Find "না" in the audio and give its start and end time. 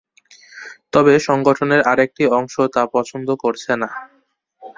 3.81-3.89